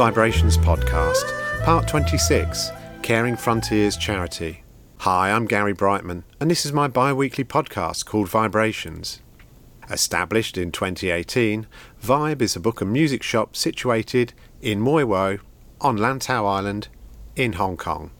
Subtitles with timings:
[0.00, 2.70] VIBErations Podcast, Part 26
[3.02, 4.64] Karing Frontiers Charity.
[5.00, 9.20] Hi, I'm Gary Brightman, and this is my bi weekly podcast called VIBErations.
[9.90, 11.66] Established in 2018,
[12.02, 14.32] Vibe is a book and music shop situated
[14.62, 15.36] in Mui Wo
[15.82, 16.88] on Lantau Island
[17.36, 18.10] in Hong Kong.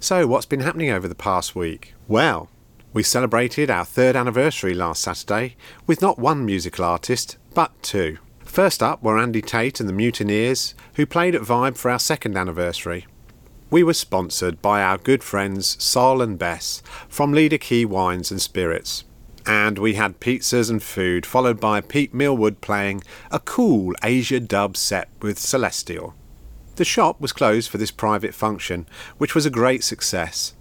[0.00, 1.94] So, what's been happening over the past week?
[2.06, 2.50] Well,
[2.92, 8.18] we celebrated our third anniversary last Saturday with not one musical artist, but two.
[8.48, 12.36] First up were Andy Tate and the Mutineers, who played at Vibe for our second
[12.36, 13.06] anniversary.
[13.70, 18.40] We were sponsored by our good friends Sol and Bess from Leader Key Wines and
[18.40, 19.04] Spirits.
[19.46, 24.76] And we had pizzas and food, followed by Pete Millwood playing a cool Asia dub
[24.76, 26.14] set with Celestial.
[26.76, 28.86] The shop was closed for this private function,
[29.18, 30.54] which was a great success.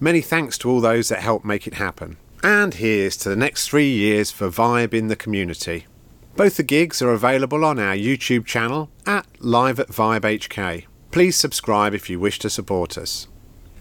[0.00, 2.16] Many thanks to all those that helped make it happen.
[2.42, 5.86] And here's to the next three years for Vibe in the community.
[6.36, 10.84] Both the gigs are available on our YouTube channel at Live at Vibe HK.
[11.10, 13.26] Please subscribe if you wish to support us.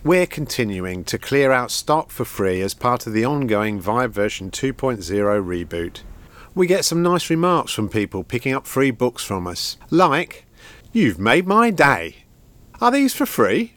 [0.05, 4.51] We're continuing to clear out stock for free as part of the ongoing Vibe version
[4.51, 6.03] 2.0 reboot.
[6.53, 10.45] We get some nice remarks from people picking up free books from us, like,
[10.93, 12.23] You've made my day.
[12.79, 13.73] Are these for free?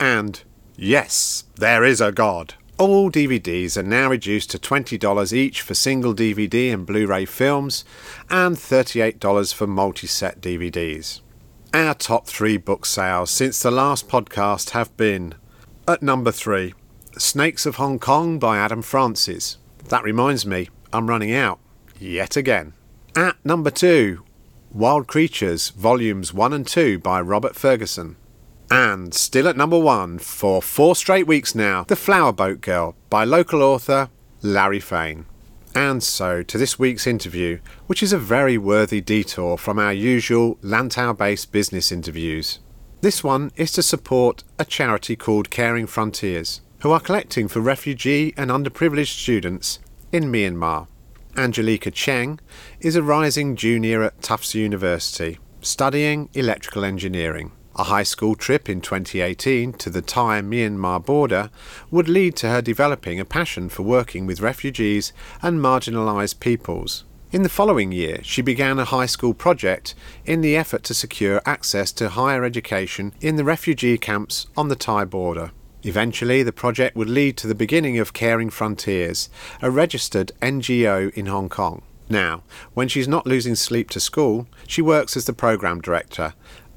[0.00, 0.42] And,
[0.76, 2.54] Yes, there is a God.
[2.78, 7.86] All DVDs are now reduced to $20 each for single DVD and Blu ray films
[8.28, 11.22] and $38 for multi set DVDs.
[11.72, 15.34] Our top three book sales since the last podcast have been
[15.88, 16.74] at number three,
[17.16, 19.56] Snakes of Hong Kong by Adam Francis.
[19.88, 21.60] That reminds me, I'm running out.
[21.98, 22.74] Yet again.
[23.14, 24.22] At number two,
[24.70, 28.16] Wild Creatures, Volumes 1 and 2 by Robert Ferguson.
[28.70, 33.24] And still at number one for four straight weeks now, The Flower Boat Girl by
[33.24, 34.10] local author
[34.42, 35.26] Larry Feign.
[35.74, 40.56] And so to this week's interview, which is a very worthy detour from our usual
[40.62, 42.60] Lantau based business interviews.
[43.02, 48.32] This one is to support a charity called Karing Frontiers, who are collecting for refugee
[48.36, 49.78] and underprivileged students
[50.12, 50.88] in Myanmar.
[51.36, 52.40] Angelica Cheng
[52.80, 57.52] is a rising junior at Tufts University, studying electrical engineering.
[57.78, 61.50] A high school trip in 2018 to the Thai Myanmar border
[61.90, 67.04] would lead to her developing a passion for working with refugees and marginalised peoples.
[67.32, 69.94] In the following year, she began a high school project
[70.24, 74.76] in the effort to secure access to higher education in the refugee camps on the
[74.76, 75.50] Thai border.
[75.82, 79.28] Eventually, the project would lead to the beginning of Karing Frontiers,
[79.60, 81.82] a registered NGO in Hong Kong.
[82.08, 86.34] Now, when she's not losing sleep to school, she works as the program director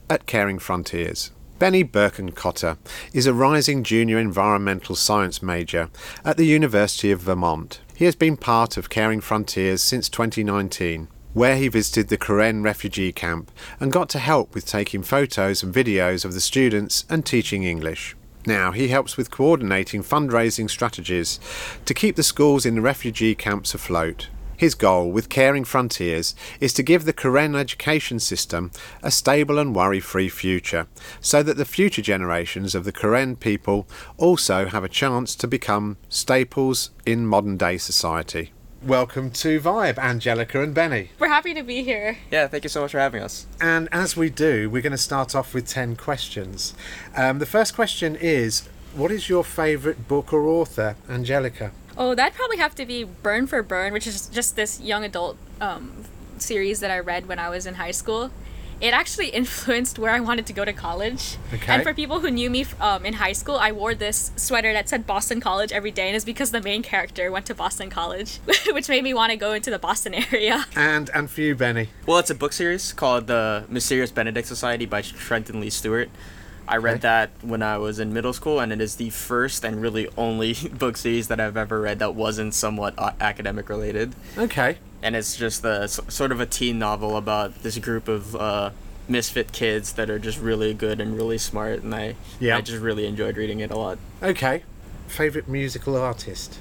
[0.10, 1.32] at Karing Frontiers.
[1.60, 2.78] Benny Berkenkotter
[3.14, 5.90] is a rising junior environmental science major
[6.24, 7.82] at the University of Vermont.
[7.96, 13.12] He has been part of Karing Frontiers since 2019, where he visited the Karen refugee
[13.12, 17.64] camp and got to help with taking photos and videos of the students and teaching
[17.64, 18.16] English.
[18.46, 21.42] Now, he helps with coordinating fundraising strategies
[21.84, 24.30] to keep the schools in the refugee camps afloat.
[24.60, 28.72] His goal with Karing Frontiers is to give the Karen education system
[29.02, 30.88] a stable and worry free future,
[31.22, 33.88] so that the future generations of the Karen people
[34.18, 38.52] also have a chance to become staples in modern day society.
[38.84, 41.12] Welcome to Vibe, Angelica and Benny.
[41.20, 42.18] We're happy to be here.
[42.30, 43.48] Yeah, thank you so much for having us.
[43.62, 46.74] And as we do, we're going to start off with 10 questions.
[47.16, 51.72] Um, the first question is What is your favourite book or author, Angelica?
[52.00, 55.36] Oh, that'd probably have to be Burn for Burn, which is just this young adult
[55.60, 56.06] um,
[56.38, 58.32] series that I read when I was in high school.
[58.80, 61.36] It actually influenced where I wanted to go to college.
[61.54, 61.74] Okay.
[61.74, 64.88] And for people who knew me um, in high school, I wore this sweater that
[64.88, 68.38] said Boston College every day, and it's because the main character went to Boston College,
[68.68, 70.66] which made me want to go into the Boston area.
[70.78, 71.90] And and for you, Benny.
[72.06, 76.10] Well, it's a book series called The Mysterious Benedict Society by Trenton Lee Stewart.
[76.70, 77.00] I read Okay.
[77.02, 80.54] that when I was in middle school, and it is the first and really only
[80.78, 84.14] book series that I've ever read that wasn't somewhat uh, academic related.
[84.38, 84.78] Okay.
[85.02, 88.70] And it's just a, s- sort of a teen novel about this group of uh,
[89.08, 92.58] misfit kids that are just really good and really smart, and I, Yeah.
[92.58, 93.98] I just really enjoyed reading it a lot.
[94.22, 94.64] Okay.
[95.08, 96.60] Favourite musical artist?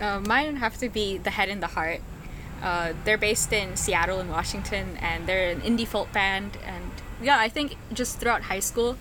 [0.00, 2.00] Uh, mine have to be The Head and the Heart.
[2.62, 6.58] Uh, they're based in Seattle and Washington, and they're an indie folk band.
[6.66, 6.90] And
[7.22, 8.96] yeah, I think just throughout high school,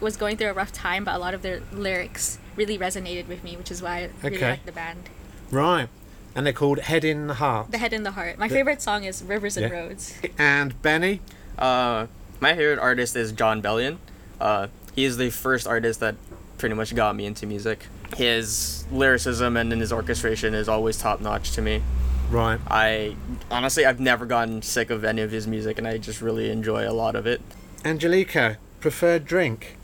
[0.00, 3.42] was going through a rough time, but a lot of their lyrics really resonated with
[3.44, 4.50] me, which is why I really Okay.
[4.50, 5.08] like the band.
[5.50, 5.88] Right.
[6.34, 7.70] And they're called Head in the Heart.
[7.72, 8.38] The Head in the Heart.
[8.38, 9.78] My The- favorite song is Rivers and Yeah.
[9.78, 10.14] Roads.
[10.38, 11.20] And Benny?
[11.58, 12.06] Uh,
[12.40, 13.98] my favorite artist is Jon Bellion.
[14.40, 16.14] Uh, he is the first artist that
[16.58, 17.86] pretty much got me into music.
[18.16, 21.82] His lyricism and his orchestration is always top notch to me.
[22.30, 22.60] Right.
[22.68, 23.16] I
[23.50, 26.88] honestly I've never gotten sick of any of his music, and I just really enjoy
[26.88, 27.40] a lot of it.
[27.84, 29.76] Angelica, preferred drink?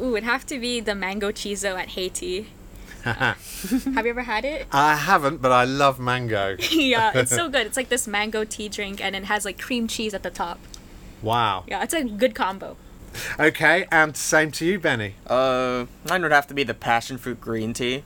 [0.00, 2.46] Ooh, it'd have to be the mango chizo at HEYTEA.
[3.06, 4.66] Have you ever had it?
[4.72, 6.56] I haven't, but I love mango.
[6.70, 7.66] yeah, it's so good.
[7.66, 10.58] It's like this mango tea drink, and it has like cream cheese at the top.
[11.22, 11.64] Wow.
[11.68, 12.76] Yeah, it's a good combo.
[13.38, 15.14] Okay, and same to you, Benny.
[15.26, 18.02] Uh, mine would have to be the passion fruit green tea.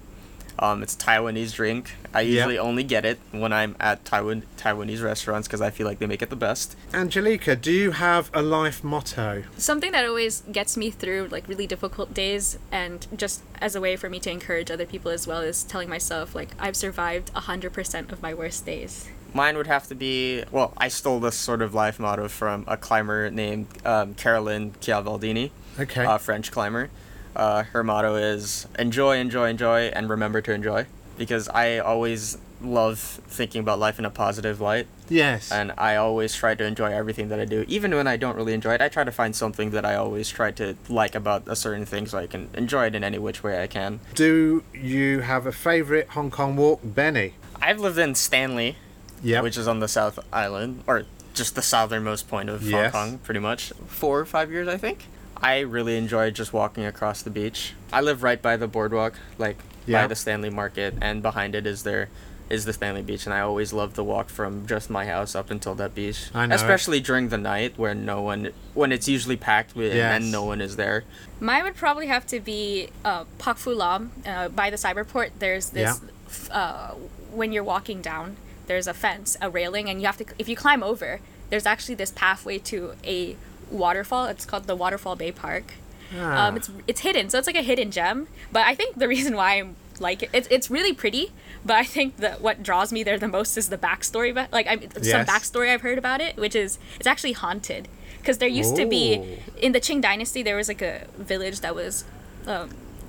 [0.61, 1.93] Um, it's a Taiwanese drink.
[2.13, 2.35] I Yeah.
[2.35, 6.07] usually only get it when I'm at Taiwan Taiwanese restaurants because I feel like they
[6.07, 6.77] make it the best.
[6.93, 9.45] Angelica, do you have a life motto?
[9.57, 13.97] Something that always gets me through like really difficult days, and just as a way
[13.97, 17.73] for me to encourage other people as well, is telling myself like I've survived hundred
[17.73, 19.09] percent of my worst days.
[19.33, 20.75] Mine would have to be well.
[20.77, 26.05] I stole this sort of life motto from a climber named um, Caroline Ciavaldini, Okay.
[26.07, 26.91] a French climber.
[27.37, 30.87] Uh, her motto is enjoy, enjoy, enjoy, and remember to enjoy.
[31.19, 35.51] Because I always love thinking about life in a positive light, yes.
[35.51, 38.53] and I always try to enjoy everything that I do, even when I don't really
[38.55, 38.81] enjoy it.
[38.83, 42.07] I try to find something that I always try to like about a certain thing,
[42.07, 44.01] so I can enjoy it in any which way I can.
[44.15, 47.35] do you have a favourite Hong Kong walk, Benny?
[47.63, 48.77] I've lived in Stanley,
[49.23, 49.41] Yeah.
[49.43, 51.05] which is on the South Island, or
[51.35, 52.93] just the southernmost point of Yes.
[52.93, 53.73] Hong Kong, pretty much.
[53.87, 55.05] Four or five years, I think.
[55.43, 57.73] I really enjoy just walking across the beach.
[57.93, 59.57] I live right by the boardwalk, like
[59.87, 60.03] Yeah.
[60.03, 62.09] by the Stanley Market, and behind it is there
[62.51, 65.51] is the Stanley Beach, and I always love to walk from just my house up
[65.53, 66.31] until that beach.
[66.35, 66.55] I know.
[66.57, 70.17] Especially during the night, where no one, when it's usually packed with, Yes.
[70.21, 71.05] and no one is there.
[71.39, 75.31] Mine would probably have to be uh, Pok Fu Lam uh, by the cyberport.
[75.39, 76.95] There's this f- uh,
[77.33, 80.57] when you're walking down, there's a fence, a railing, and you have to if you
[80.57, 81.21] climb over,
[81.51, 83.37] there's actually this pathway to a
[83.71, 84.27] waterfall.
[84.27, 85.75] It's called the Waterfall Bay Park.
[86.17, 86.49] Ah.
[86.49, 88.29] Um, it's it's hidden, so it's like a hidden gem.
[88.53, 91.33] But I think the reason why I'm like it, it's it's really pretty.
[91.65, 94.35] But I think that what draws me there the most is the backstory.
[94.35, 97.89] But like, I'm some backstory I've heard about it, which is it's actually haunted.
[98.19, 101.75] Because there used to be in the Qing Dynasty, there was like a village that
[101.75, 102.05] was
[102.47, 102.69] um,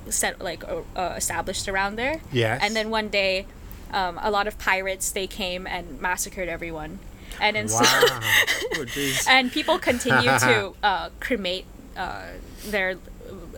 [0.09, 2.21] set like uh, established around there.
[2.31, 2.61] Yes.
[2.63, 3.45] And then one day,
[3.91, 6.99] um, a lot of pirates they came and massacred everyone,
[7.39, 8.19] and then so wow.
[8.77, 8.85] Oh,
[9.29, 12.27] and people continue to uh, cremate uh,
[12.65, 12.97] their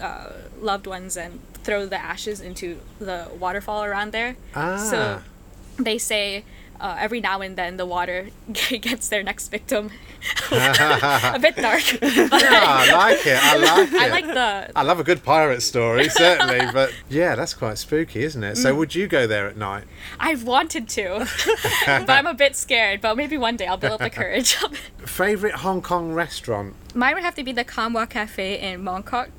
[0.01, 0.29] uh,
[0.59, 4.35] loved ones and throw the ashes into the waterfall around there.
[4.55, 4.77] ah.
[4.77, 5.21] So
[5.77, 6.43] they say
[6.83, 9.89] uh, every now and then the water gets their next victim.
[10.51, 11.83] a bit dark.
[12.03, 13.39] But Yeah, I like it.
[13.41, 14.01] I like it.
[14.01, 14.71] I like the.
[14.75, 18.55] I love a good pirate story, certainly, but yeah, that's quite spooky, isn't it?
[18.55, 18.57] Mm.
[18.57, 19.85] So, would you go there at night?
[20.19, 21.27] I've wanted to,
[21.85, 23.01] but I'm a bit scared.
[23.01, 24.57] But maybe one day I'll build up the courage.
[25.05, 26.75] Favorite Hong Kong restaurant?
[26.93, 29.29] Mine would have to be the Kam Wah Cafe in Mongkok.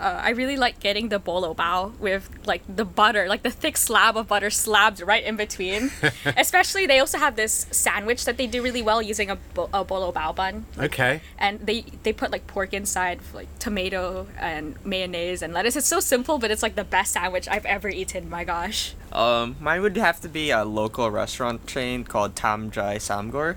[0.00, 3.76] Uh, I really like getting the bolo bao with like the butter, like the thick
[3.76, 5.90] slab of butter slabbed right in between.
[6.36, 9.84] Especially, they also have this sandwich that they do really well using a, bo- a
[9.84, 11.20] bolo bao bun, Okay.
[11.38, 15.76] and they they put like pork inside, like tomato and mayonnaise and lettuce.
[15.76, 18.30] It's so simple, but it's like the best sandwich I've ever eaten.
[18.30, 18.94] My gosh.
[19.12, 23.56] Um, mine would have to be a local restaurant chain called Tam Jai Samgor.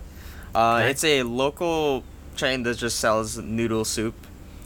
[0.53, 0.89] Uh, Okay.
[0.91, 2.03] It's a local
[2.35, 4.15] chain that just sells noodle soup,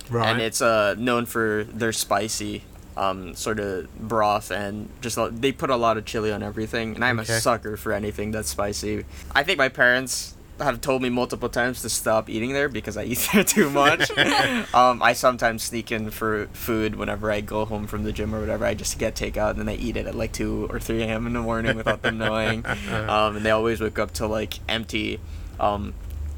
[0.10, 0.30] Right.
[0.30, 2.64] and it's uh known for their spicy
[2.96, 6.96] um sort of broth and just they put a lot of chili on everything.
[6.96, 7.34] And I'm Okay.
[7.38, 9.06] a sucker for anything that's spicy.
[9.36, 13.04] I think my parents have told me multiple times to stop eating there because I
[13.04, 14.10] eat there too much.
[14.74, 18.40] um, I sometimes sneak in for food whenever I go home from the gym or
[18.40, 18.66] whatever.
[18.66, 21.28] I just get takeout and then I eat it at like two or three a.m.
[21.28, 22.66] in the morning without them knowing.
[22.92, 25.20] Um, and they always wake up to like empty.
[25.60, 25.94] Um,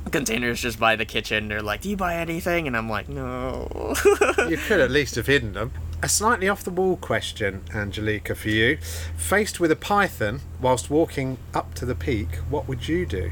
[0.09, 3.93] containers just by the kitchen they're like do you buy anything and i'm like no
[4.49, 5.71] you could at least have hidden them.
[6.01, 8.77] A slightly off the wall question, Angelica, for you.
[9.17, 13.31] Faced with a python whilst walking up to the peak, what would you do?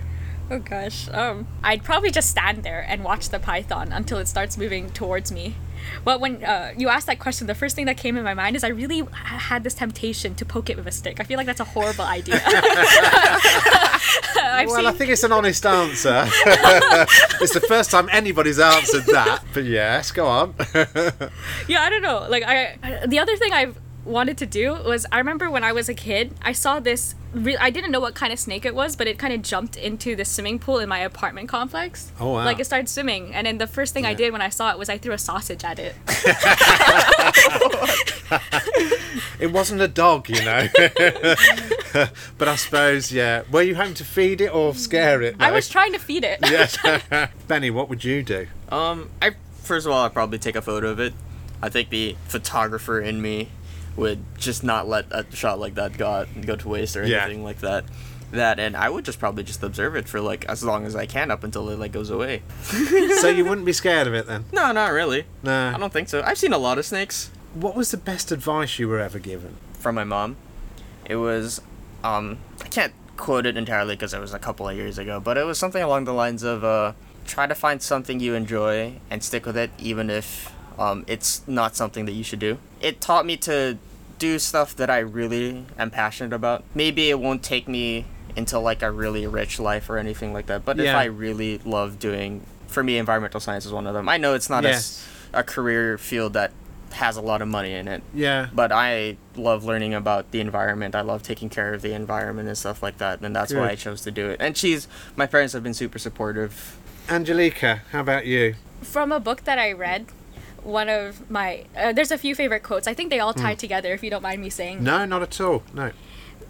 [0.49, 1.09] Oh gosh.
[1.09, 5.31] Um, I'd probably just stand there and watch the python until it starts moving towards
[5.31, 5.55] me.
[6.03, 8.55] But when uh, you asked that question, the first thing that came in my mind
[8.55, 11.19] is I really had this temptation to poke it with a stick.
[11.19, 12.35] I feel like that's a horrible idea.
[14.57, 16.23] I've well, seen I think it's an honest answer.
[17.41, 20.55] it's the first time anybody's answered that, but yes, go on.
[21.67, 25.05] yeah i don't know like I, I the other thing i've wanted to do was
[25.11, 28.15] i remember when i was a kid i saw this re- i didn't know what
[28.15, 30.87] kind of snake it was but it kind of jumped into the swimming pool in
[30.87, 32.45] my apartment complex Oh, wow.
[32.45, 34.77] like it started swimming and then the first thing i did when i saw it
[34.77, 35.95] was i threw a sausage at it
[39.39, 40.67] It wasn't a dog, you know.
[42.39, 43.43] but I suppose, yeah.
[43.51, 45.35] Were you hoping to feed it or scare it?
[45.39, 46.75] i was trying to feed it Yes.
[47.47, 48.47] Benny, what would you do?
[48.69, 51.13] um i first of all i'd probably take a photo of it
[51.61, 53.49] i think the photographer in me
[53.97, 57.25] would just not let a shot like that go, go to waste or Yeah.
[57.25, 57.83] anything like that
[58.31, 61.05] that, and I would just probably just observe it for like as long as I
[61.05, 62.41] can up until it like goes away.
[62.61, 64.43] so you wouldn't be scared of it then?
[64.51, 65.23] No, not really.
[65.43, 65.71] No.
[65.73, 66.21] I don't think so.
[66.21, 69.55] I've seen a lot of snakes What was the best advice you were ever given?
[69.79, 70.35] from my mom.
[71.05, 71.61] It was,
[72.03, 75.37] um, I can't quote it entirely because it was a couple of years ago, but
[75.37, 76.93] it was something along the lines of, uh,
[77.25, 81.75] try to find something you enjoy and stick with it, even if um, it's not
[81.75, 82.57] something that you should do.
[82.81, 83.77] It taught me to
[84.19, 86.63] do stuff that I really am passionate about.
[86.73, 88.05] Maybe it won't take me
[88.35, 91.97] into like a really rich life or anything like that, but if I really love
[91.99, 94.07] doing, for me, environmental science is one of them.
[94.09, 95.03] I know it's not Yes.
[95.33, 96.51] a career field that
[96.93, 98.47] has a lot of money in it Yeah.
[98.53, 100.95] but I love learning about the environment.
[100.95, 103.75] I love taking care of the environment and stuff like that, and that's why I
[103.75, 104.37] chose to do it.
[104.39, 106.77] And she's, my parents have been super supportive.
[107.09, 108.55] Angelica, how about you?
[108.81, 110.05] From a book that I read,
[110.67, 112.87] one of my uh, there's a few favorite quotes.
[112.87, 113.93] I think they all tie together.
[113.93, 115.63] If you don't mind me saying, No, not at all.
[115.73, 115.91] No.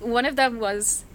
[0.02, 1.06] one of them was,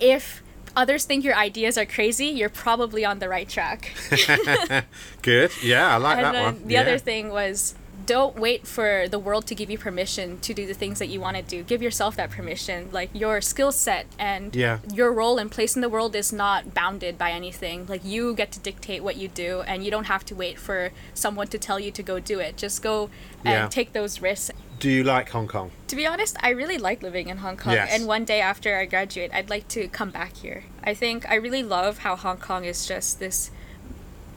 [0.00, 0.42] "If
[0.76, 3.92] others think your ideas are crazy, you're probably on the right track."
[5.22, 5.50] Good.
[5.62, 6.66] Yeah, I like and that one.
[6.66, 6.82] the yeah.
[6.82, 7.74] other thing was
[8.06, 11.20] don't wait for the world to give you permission to do the things that you
[11.20, 14.78] want to do give yourself that permission like your skill set and Yeah.
[14.92, 18.52] your role and place in the world is not bounded by anything like you get
[18.52, 21.78] to dictate what you do and you don't have to wait for someone to tell
[21.80, 23.10] you to go do it just go
[23.44, 23.68] and Yeah.
[23.68, 25.70] take those risks Do you like Hong Kong?
[25.88, 27.72] to be honest, I really like living in Hong Kong.
[27.72, 27.88] Yes.
[27.92, 30.64] And one day after I graduate, I'd like to come back here.
[30.84, 33.50] I think I really love how Hong Kong is just this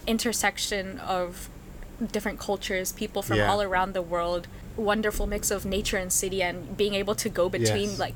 [0.07, 1.49] intersection of
[2.07, 3.51] different cultures, people from Yeah.
[3.51, 7.49] all around the world, wonderful mix of nature and city, and being able to go
[7.49, 7.99] between Yes.
[7.99, 8.15] like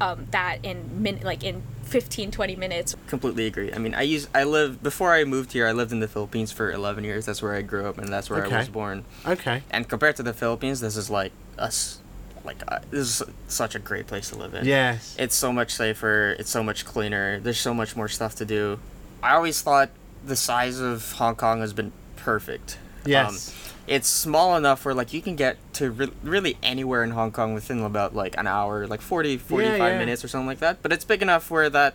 [0.00, 3.72] um, that in min- like in 15 20 minutes Completely agree.
[3.72, 6.50] I mean, I use, I live before I moved here, I lived in the Philippines
[6.50, 7.24] for 11 years.
[7.26, 8.56] That's where I grew up, and that's where Okay.
[8.56, 9.04] I was born.
[9.26, 9.62] Okay.
[9.70, 12.00] And compared to the Philippines, this is like us,
[12.44, 14.64] like, uh, this is such a great place to live in.
[14.64, 15.14] Yes.
[15.18, 16.34] It's so much safer.
[16.38, 17.38] It's so much cleaner.
[17.38, 18.80] There's so much more stuff to do.
[19.22, 19.90] I always thought
[20.26, 22.78] the size of Hong Kong has been perfect.
[23.04, 23.48] Yes.
[23.48, 23.54] Um,
[23.88, 27.52] it's small enough where like you can get to re- really anywhere in Hong Kong
[27.52, 29.98] within about like an hour, like 40, 45 yeah.
[29.98, 30.82] minutes or something like that.
[30.82, 31.94] But it's big enough where that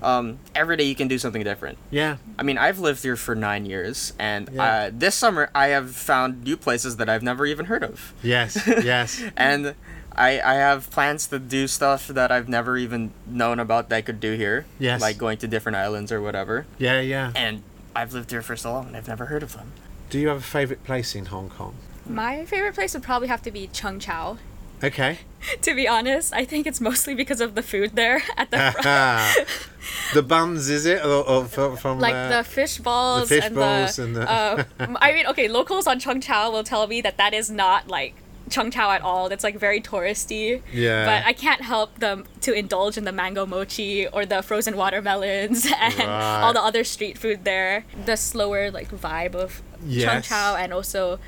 [0.00, 1.76] um, every day you can do something different.
[1.90, 2.18] yeah.
[2.38, 4.62] I mean, I've lived here for nine years, and Yeah.
[4.62, 8.64] uh, this summer I have found new places that I've never even heard of Yes.
[8.84, 9.20] Yes.
[9.36, 9.74] and
[10.14, 14.02] I I have plans to do stuff that I've never even known about that I
[14.02, 14.66] could do here.
[14.78, 15.00] Yes.
[15.00, 16.66] Like going to different islands or whatever.
[16.78, 17.00] Yeah.
[17.00, 17.32] Yeah.
[17.34, 17.62] And
[17.98, 19.72] I've lived here for so long and I've never heard of them.
[20.08, 21.74] Do you have a favourite place in Hong Kong?
[22.06, 24.38] my favorite place would probably have to be Cheung Chau
[24.82, 25.18] Okay.
[25.60, 29.46] to be honest i think it's mostly because of the food there at the front
[30.14, 31.04] the buns, is it?
[31.04, 34.30] Or, or from, from like uh, the fish balls, fish and balls the, and the-
[34.30, 34.64] uh,
[35.00, 38.14] I mean, okay, locals on Cheung Chau will tell me that that is not like
[38.48, 39.28] Cheung Chau at all.
[39.28, 40.62] That's like very touristy.
[40.72, 41.04] Yeah.
[41.04, 45.66] But I can't help them to indulge in the mango mochi or the frozen watermelons
[45.78, 46.40] and Right.
[46.42, 47.84] all the other street food there.
[48.06, 50.28] The slower like vibe of Chung Yes.
[50.28, 51.18] Chao and also.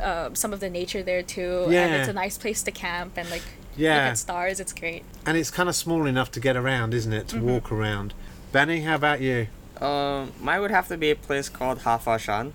[0.00, 1.84] Uh, some of the nature there too, Yeah.
[1.84, 3.42] and it's a nice place to camp and like
[3.76, 3.94] Yeah.
[3.96, 4.58] look at stars.
[4.58, 5.04] It's great.
[5.26, 7.28] and it's kind of small enough to get around, isn't it?
[7.28, 7.46] To Mm-hmm.
[7.50, 8.14] walk around.
[8.52, 9.48] Benny, how about you?
[9.82, 12.52] Um, mine would have to be a place called Hafashan.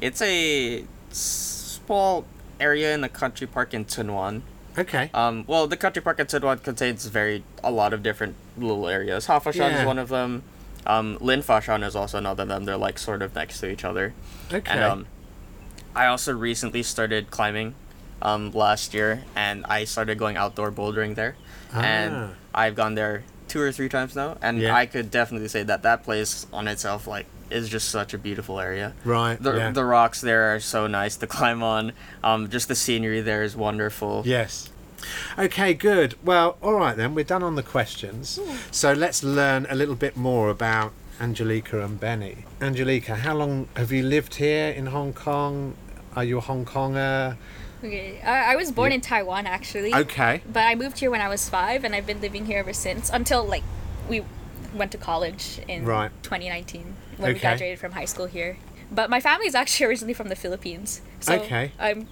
[0.00, 2.24] It's a small
[2.60, 4.42] area in the country park in Tsuen Wan.
[4.78, 5.10] Okay.
[5.14, 8.88] Um, well, the country park in Tsuen Wan contains very a lot of different little
[8.88, 9.26] areas.
[9.26, 9.80] Hafashan Yeah.
[9.80, 10.42] is one of them.
[10.86, 12.64] Um, Lin Fashan is also another of them.
[12.64, 14.12] They're like sort of next to each other.
[14.52, 14.70] Okay.
[14.70, 15.06] And um,
[15.94, 17.74] I also recently started climbing
[18.22, 21.36] um, last year, and I started going outdoor bouldering there.
[21.74, 21.80] Ah.
[21.82, 24.74] And I've gone there two or three times now, and Yeah.
[24.74, 28.58] I could definitely say that that place on itself like is just such a beautiful
[28.60, 28.92] area.
[29.04, 29.40] right.
[29.42, 29.70] The, yeah.
[29.70, 31.92] the rocks there are so nice to climb on.
[32.24, 34.22] Um, just the scenery there is wonderful.
[34.26, 34.70] Yes.
[35.38, 36.14] Okay, good.
[36.24, 37.14] Well, all right then.
[37.14, 38.40] We're done on the questions.
[38.70, 42.44] So let's learn a little bit more about Angelica and Benny.
[42.60, 45.74] Angelica, how long have you lived here in Hong Kong?
[46.16, 47.36] Are you a Hong Konger?
[47.84, 48.96] Okay, I, I was born Yeah.
[48.96, 49.94] in Taiwan actually.
[49.94, 50.40] Okay.
[50.50, 53.10] But I moved here when I was five, and I've been living here ever since
[53.10, 53.62] until like
[54.08, 54.22] we
[54.74, 56.10] went to college in Right.
[56.22, 58.56] 2019 when we graduated from high school here.
[58.90, 61.72] But my family is actually originally from the Philippines, so Okay.
[61.78, 62.08] I'm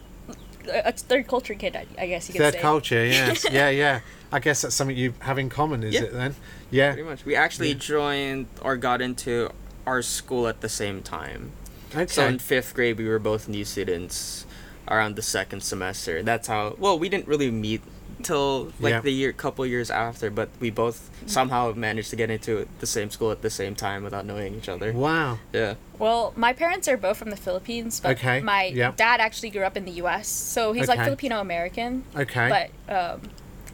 [0.68, 2.61] a a third culture kid, I- I guess you could Third say.
[2.61, 3.44] culture, yes.
[3.50, 4.00] yeah, yeah.
[4.32, 6.02] I guess that's something you have in common, is Yeah.
[6.04, 6.34] it then?
[6.70, 6.92] Yeah.
[6.94, 7.25] Pretty much.
[7.26, 7.75] We actually Yeah.
[7.78, 9.50] joined or got into
[9.87, 11.52] our school at the same time.
[11.94, 12.06] Okay.
[12.06, 14.46] So in fifth grade, we were both new students
[14.88, 16.23] around the second semester.
[16.23, 16.75] That's how.
[16.78, 17.82] Well, we didn't really meet
[18.23, 19.00] till like Yeah.
[19.00, 23.11] the year, couple years after, but we both somehow managed to get into the same
[23.11, 24.92] school at the same time without knowing each other.
[24.92, 25.38] wow.
[25.52, 25.75] Yeah.
[25.99, 28.92] Well, my parents are both from the Philippines, but Okay, my yeah.
[28.97, 32.04] dad actually grew up in the U.S., so he's like Filipino American.
[32.16, 32.68] Okay.
[32.88, 33.21] But um,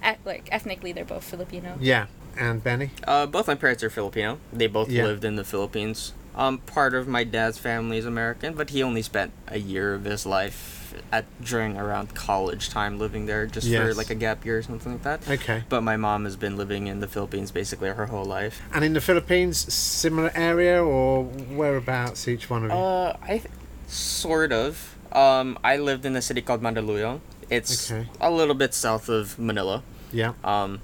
[0.02, 1.76] et- like ethnically, they're both Filipino.
[1.80, 2.06] yeah.
[2.38, 2.90] And Benny?
[3.06, 4.38] Uh, both my parents are Filipino.
[4.52, 5.04] They both Yeah.
[5.04, 6.12] lived in the Philippines.
[6.36, 10.04] Um, part of my dad's family is American, but he only spent a year of
[10.04, 10.79] his life
[11.12, 14.92] at during around college time living there, just for like a gap year or something
[14.92, 15.28] like that.
[15.28, 15.64] Okay.
[15.68, 18.60] But my mom has been living in the Philippines basically her whole life.
[18.74, 22.76] And in the Philippines, similar area or whereabouts each one of you?
[22.76, 23.44] Uh, I th-
[23.88, 24.96] sort of.
[25.12, 27.20] Um, I lived in a city called Mandaluyong.
[27.50, 28.08] It's Okay.
[28.20, 29.82] a little bit south of Manila.
[30.12, 30.34] yeah.
[30.44, 30.80] Um,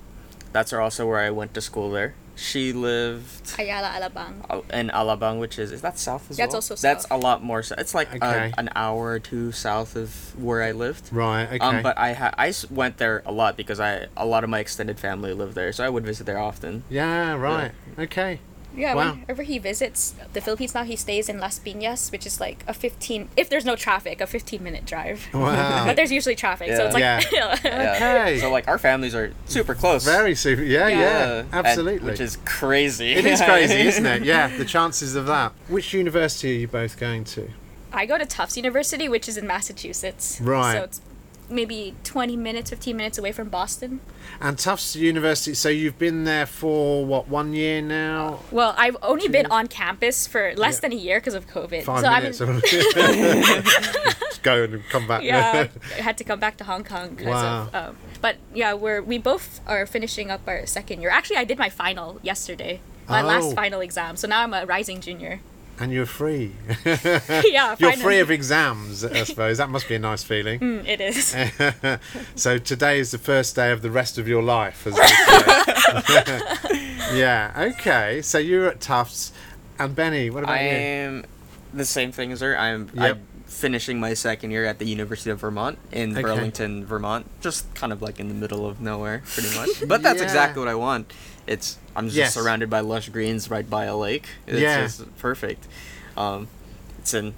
[0.52, 2.14] that's also where I went to school there.
[2.36, 4.34] She lived Ayala Alabang.
[4.50, 6.56] uh, in Alabang, which is is that south as That's well?
[6.58, 6.82] also south.
[6.82, 7.62] That's a lot more.
[7.62, 8.52] So it's like Okay.
[8.56, 11.08] a, an hour or two south of where I lived.
[11.10, 11.44] Right.
[11.46, 11.58] Okay.
[11.58, 14.50] Um, but I ha- I s- went there a lot because I a lot of
[14.50, 16.84] my extended family lived there, so I would visit there often.
[16.90, 17.34] yeah.
[17.34, 17.72] Right.
[17.98, 18.40] Okay.
[18.76, 19.12] Yeah, Wow.
[19.12, 22.74] whenever he visits the Philippines now, he stays in Las Piñas, which is like a
[22.74, 25.26] 15, if there's no traffic, a 15 minute drive.
[25.34, 25.86] Wow.
[25.86, 27.02] But there's usually traffic, so it's like.
[27.32, 27.56] Yeah.
[27.64, 27.94] Yeah.
[27.96, 28.38] Okay.
[28.40, 30.04] So like our families are super close.
[30.04, 30.62] Very super.
[30.62, 30.88] Yeah.
[30.88, 30.98] Yeah.
[31.00, 31.34] Yeah.
[31.40, 32.10] and- absolutely.
[32.10, 33.12] which is crazy.
[33.14, 34.24] it is crazy, isn't it?
[34.24, 34.56] Yeah.
[34.56, 35.52] The chances of that.
[35.68, 37.48] Which university are you both going to?
[37.92, 40.38] I go to Tufts University, which is in Massachusetts.
[40.40, 40.74] Right.
[40.76, 41.00] So it's
[41.48, 44.00] maybe 20 minutes, 15 minutes away from Boston.
[44.40, 45.54] And Tufts University.
[45.54, 48.40] So you've been there for what one year now?
[48.50, 50.80] Well, I've only been on campus for less Yeah.
[50.80, 51.84] than a year because of COVID.
[51.84, 52.40] Five so minutes.
[52.40, 52.60] I'm
[54.20, 55.22] Just go and come back.
[55.22, 57.62] yeah, I had to come back to Hong Kong because Wow.
[57.62, 57.74] of.
[57.74, 61.10] Um, but yeah, we're we both are finishing up our second year.
[61.10, 63.26] Actually, I did my final yesterday, my Oh.
[63.26, 64.16] last final exam.
[64.16, 65.40] So now I'm a rising junior.
[65.78, 66.52] And you're free.
[66.84, 69.58] yeah, You're free of exams, I suppose.
[69.58, 70.60] That must be a nice feeling.
[70.60, 71.36] Mm, it is.
[72.34, 74.96] so today is the first day of the rest of your life, as
[77.14, 77.70] yeah.
[77.78, 78.22] Okay.
[78.22, 79.32] So you're at Tufts,
[79.78, 80.68] and Benny, what about I you?
[80.70, 81.24] I am
[81.74, 82.56] the same thing as her.
[82.56, 83.16] I'm, Yep.
[83.16, 86.22] I'm finishing my second year at the University of Vermont in Okay.
[86.22, 87.26] Burlington, Vermont.
[87.40, 89.86] Just kind of like in the middle of nowhere, pretty much.
[89.86, 90.24] But that's Yeah.
[90.24, 91.12] exactly what I want.
[91.46, 92.34] It's I'm just Yes.
[92.34, 94.26] surrounded by lush greens right by a lake.
[94.46, 94.82] It's Yeah.
[94.82, 95.66] just perfect.
[96.16, 96.48] Um,
[96.98, 97.34] it's in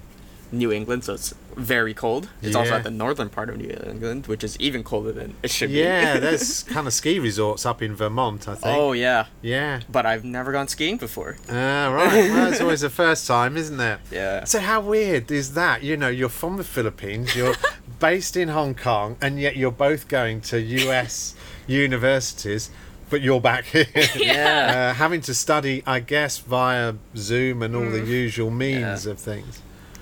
[0.51, 2.27] New England, so it's very cold.
[2.41, 5.51] It's also at the northern part of New England, which is even colder than it
[5.51, 6.05] should Yeah, be.
[6.15, 8.77] Yeah, there's kind of ski resorts up in Vermont, I think.
[8.77, 9.81] oh yeah, Yeah.
[9.91, 11.35] but I've never gone skiing before.
[11.49, 12.29] Ah, right.
[12.31, 13.99] Well, it's always the first time, isn't it?
[14.11, 14.43] Yeah.
[14.45, 15.83] So how weird is that?
[15.83, 17.55] You know, you're from the Philippines, you're
[17.99, 21.35] based in Hong Kong, and yet you're both going to US
[21.67, 22.69] universities,
[23.09, 23.85] but you're back here.
[24.15, 24.91] Yeah.
[24.91, 29.11] Uh, having to study, I guess, via Zoom and all the usual means Yeah.
[29.11, 29.61] of things.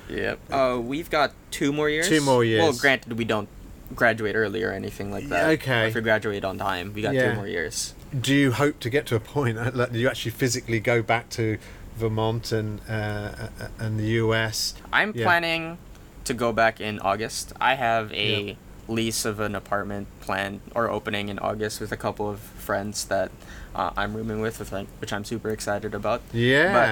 [0.09, 0.39] Yep.
[0.51, 2.07] Uh, we've got two more years.
[2.07, 2.61] Two more years.
[2.61, 3.49] Well, granted, we don't
[3.95, 5.49] graduate early or anything like that.
[5.51, 5.87] Okay.
[5.87, 7.29] If we graduate on time, we got Yeah.
[7.31, 7.93] two more years.
[8.19, 11.57] Do you hope to get to a point that you actually physically go back to
[11.97, 14.75] Vermont and uh, uh, and the US?
[14.93, 15.25] I'm Yeah.
[15.25, 15.77] planning
[16.25, 17.53] to go back in August.
[17.59, 18.53] I have a Yeah.
[18.87, 23.31] Lease of an apartment planned or opening in August with a couple of friends that
[23.75, 26.21] uh, I'm rooming with, with like, which I'm super excited about.
[26.33, 26.73] Yeah.
[26.73, 26.89] But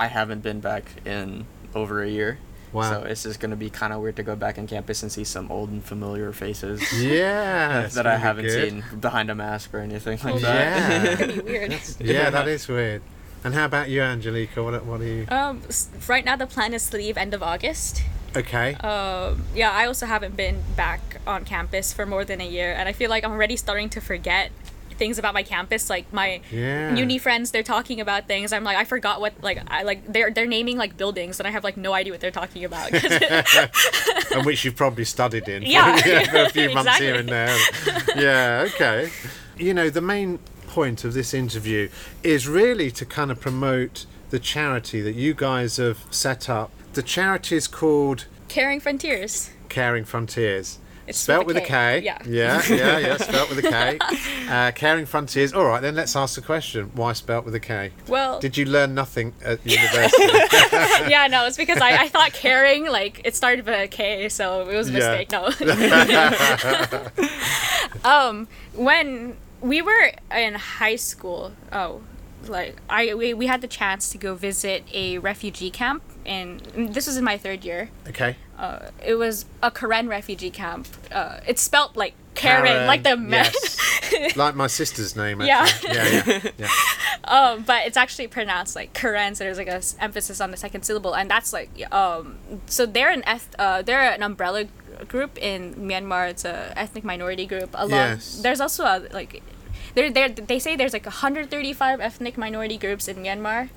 [0.00, 2.38] I I haven't been back in over a year.
[2.72, 2.90] Wow.
[2.90, 5.24] So it's just gonna be kind of weird to go back on campus and see
[5.24, 6.80] some old and familiar faces.
[7.02, 7.86] yeah.
[7.94, 8.70] that I haven't good.
[8.70, 10.80] seen behind a mask or anything like Yeah.
[10.80, 11.18] that.
[11.18, 11.80] That'd be weird.
[12.00, 13.02] Yeah, that is weird.
[13.44, 14.62] And how about you, Angelica?
[14.62, 15.26] What what are you?
[15.28, 15.62] Um,
[16.08, 18.02] right now the plan is to leave end of August.
[18.36, 18.74] Okay.
[18.74, 22.88] Um, yeah, I also haven't been back on campus for more than a year, and
[22.88, 24.50] I feel like I'm already starting to forget
[24.98, 25.90] things about my campus.
[25.90, 26.94] Like my Yeah.
[26.94, 28.52] uni friends, they're talking about things.
[28.52, 31.50] I'm like, I forgot what like I like they're they're naming like buildings, and I
[31.50, 32.92] have like no idea what they're talking about.
[34.34, 35.96] and which you've probably studied in for, Yeah.
[36.30, 37.56] for a few months here and there.
[38.16, 39.10] Yeah, okay.
[39.58, 41.88] You know, the main point of this interview
[42.22, 46.70] is really to kind of promote the charity that you guys have set up.
[46.96, 49.50] The charity is called Karing Frontiers.
[49.68, 50.78] Karing Frontiers.
[51.06, 52.22] It's spelt with with a K, yeah.
[52.24, 53.16] yeah, yeah, yeah.
[53.18, 53.98] Spelt with a K.
[54.50, 55.52] Uh, Karing Frontiers.
[55.52, 57.90] All right, then let's ask the question: Why spelt with a K?
[58.08, 60.22] Well, Did you learn nothing at university?
[61.10, 64.66] yeah, no, it's because I, I thought caring like it started with a K, so
[64.66, 65.18] it was a Yeah.
[65.18, 65.30] mistake.
[65.32, 65.50] No.
[68.10, 72.00] um, when we were in high school, oh,
[72.48, 76.60] like I we, we had the chance to go visit a refugee camp, and
[76.94, 77.90] this was in my third year.
[78.08, 78.36] okay.
[78.58, 80.88] Uh, it was a Karen refugee camp.
[81.12, 84.36] Uh, it's spelt like Karen, Karen, like the ma- yes.
[84.36, 85.42] like my sister's name.
[85.42, 85.66] Yeah.
[85.68, 85.94] Actually.
[85.94, 86.22] Yeah.
[86.26, 86.50] Yeah.
[86.58, 86.68] Yeah.
[87.24, 90.56] um, but it's actually pronounced like Karen, so there's like a s- emphasis on the
[90.56, 94.70] second syllable, and that's like um, so they're an eth- uh, they're an umbrella g-
[95.06, 96.30] group in Myanmar.
[96.30, 97.70] It's a ethnic minority group.
[97.74, 98.40] Along, Yes.
[98.42, 99.42] There's also a like,
[99.94, 103.68] there there they say there's like 135 ethnic minority groups in Myanmar,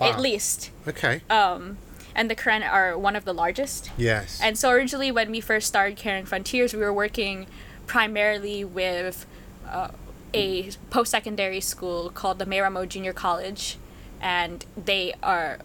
[0.00, 0.10] Wow.
[0.10, 0.70] at least.
[0.88, 1.22] Okay.
[1.30, 1.78] Um,
[2.14, 3.90] and the Karen are one of the largest.
[3.96, 4.40] yes.
[4.42, 7.46] And so originally, when we first started Karing Frontiers, we were working
[7.86, 9.26] primarily with
[9.68, 9.88] uh,
[10.32, 13.76] a post secondary school called the Meramo Junior College,
[14.20, 15.58] and they are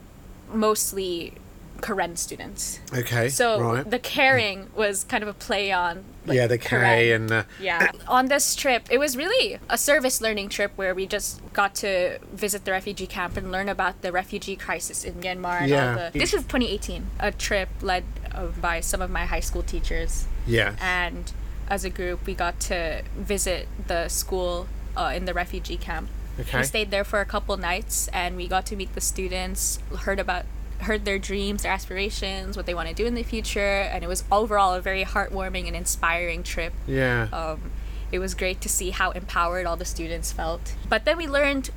[0.52, 1.34] mostly
[1.82, 2.80] Karen students.
[2.94, 3.30] Okay.
[3.30, 3.90] So right.
[3.90, 6.04] the caring was kind of a play on.
[6.26, 6.58] like, yeah, the.
[6.58, 7.46] K and the.
[7.60, 7.92] Yeah.
[8.08, 12.20] On this trip, it was really a service learning trip where we just got to
[12.34, 15.62] visit the refugee camp and learn about the refugee crisis in Myanmar.
[15.62, 15.90] And Yeah.
[15.90, 19.64] all the, this was 2018, a trip led uh, by some of my high school
[19.64, 20.28] teachers.
[20.46, 20.76] Yeah.
[20.82, 21.32] And
[21.70, 26.10] as a group, we got to visit the school uh, in the refugee camp.
[26.40, 26.60] Okay.
[26.60, 30.20] We stayed there for a couple nights and we got to meet the students, heard
[30.20, 30.46] about
[30.82, 34.08] heard their dreams, their aspirations, what they want to do in the future, and it
[34.08, 36.74] was overall a very heartwarming and inspiring trip.
[36.88, 37.28] Yeah.
[37.34, 37.72] Um,
[38.12, 40.76] it was great to see how empowered all the students felt.
[40.88, 41.70] But then we learned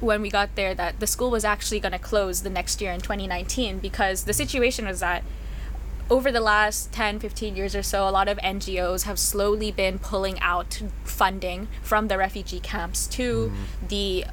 [0.00, 2.92] when we got there that the school was actually going to close the next year
[2.92, 5.22] in 2019 because the situation was that
[6.10, 9.98] over the last 10 15 years or so a lot of ngos have slowly been
[9.98, 13.50] pulling out funding from the refugee camps to
[13.88, 14.24] the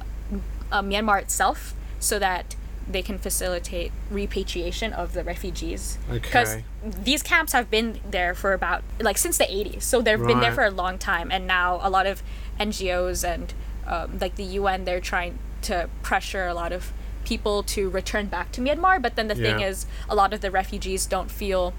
[0.70, 2.54] uh, myanmar itself so that
[2.88, 5.98] they can facilitate repatriation of the refugees.
[6.10, 6.64] Because Okay.
[6.82, 10.52] these camps have been there for about like since the 80s so they've been there
[10.52, 11.30] for a long time.
[11.32, 12.22] And now a lot of
[12.60, 13.52] ngos and
[13.86, 16.92] um, like the un they're trying to pressure a lot of
[17.24, 19.00] people to return back to myanmar.
[19.00, 21.72] But then the thing is a lot of the refugees don't feel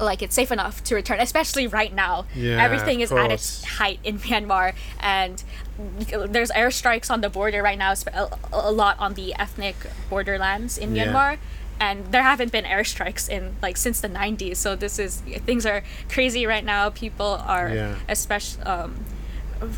[0.00, 4.00] like it's safe enough to return especially right now Yeah, everything is at its height
[4.02, 5.42] in myanmar and
[6.08, 9.76] there's airstrikes on the border right now a, a lot on the ethnic
[10.10, 11.06] borderlands in Yeah.
[11.06, 11.38] myanmar
[11.78, 15.82] and there haven't been airstrikes in like since the 90s so this is things are
[16.08, 17.94] crazy right now people are Yeah.
[18.08, 19.04] especially um,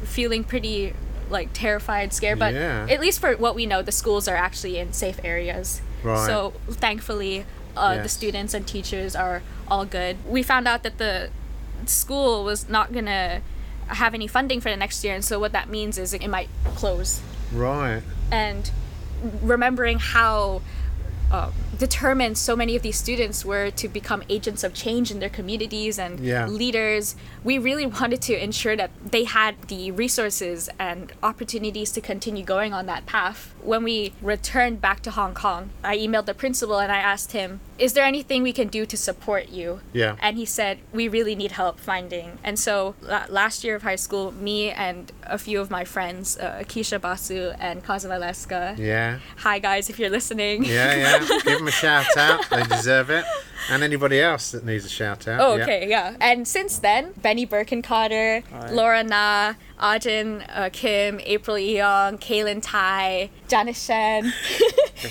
[0.04, 0.94] feeling pretty
[1.30, 2.86] like terrified scared but Yeah.
[2.88, 6.24] at least for what we know the schools are actually in safe areas Right.
[6.26, 7.44] so thankfully
[7.78, 10.16] uh, the students and teachers are all good.
[10.26, 11.30] We found out that the
[11.86, 13.40] school was not gonna
[13.86, 16.48] have any funding for the next year and so what that means is it might
[16.74, 17.20] close.
[17.52, 18.02] Right.
[18.30, 18.70] and
[19.40, 20.60] remembering how
[21.30, 25.28] um, determined so many of these students were to become agents of change in their
[25.28, 26.46] communities and Yeah.
[26.46, 27.14] leaders,
[27.44, 32.72] we really wanted to ensure that they had the resources and opportunities to continue going
[32.74, 33.54] on that path.
[33.62, 37.60] When we returned back to Hong Kong, I emailed the principal and I asked him,
[37.78, 39.80] Is there anything we can do to support you?
[39.92, 40.16] Yeah.
[40.20, 42.38] And he said, We really need help finding.
[42.42, 46.36] And so la- last year of high school, me and a few of my friends,
[46.38, 49.18] uh, Keisha Basu and Kazuma Leska, Yeah.
[49.36, 51.17] hi guys if you're listening Yeah, yeah.
[51.26, 52.48] Give them a shout out.
[52.50, 53.24] They deserve it.
[53.70, 55.40] And anybody else that needs a shout out.
[55.40, 58.72] oh okay yeah and since then benny berkenkotter Alright.
[58.72, 64.32] laura na ajin uh, kim april eong kaylin tai janice shen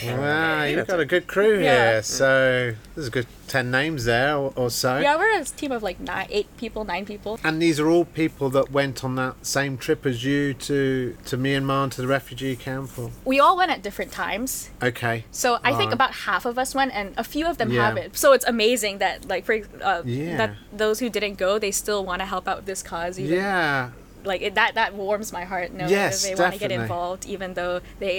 [0.03, 1.91] Wow, you've got a good crew Yeah.
[1.93, 2.03] here.
[2.03, 4.97] So there's a good 10 names there or, or so.
[4.97, 8.03] yeah we're a team of like nine eight people nine people And these are all
[8.03, 12.57] people that went on that same trip as you to, to Myanmar, to the refugee
[12.57, 12.99] camp?
[12.99, 13.11] Or?
[13.23, 15.23] we all went at different times Okay.
[15.31, 15.93] so i think Alright.
[15.93, 17.85] about half of us went and a few of them Yeah.
[17.87, 19.55] have it so it's amazing that like for
[19.89, 20.37] uh, Yeah.
[20.41, 20.51] that
[20.83, 23.89] those who didn't go they still want to help out with this cause even Yeah.
[24.31, 27.25] like it, that that warms my heart knowing Yes, that they want to get involved
[27.35, 28.15] even though they